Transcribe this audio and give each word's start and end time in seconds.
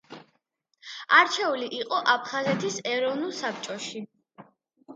არჩეული 1.17 1.67
იყო 1.81 2.01
აფხაზეთის 2.15 2.81
ეროვნულ 2.95 3.39
საბჭოში. 3.45 4.05